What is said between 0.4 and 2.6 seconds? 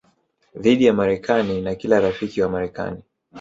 dhidi ya Marekani na kila rafiki wa